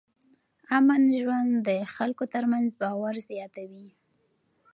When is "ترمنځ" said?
2.33-2.67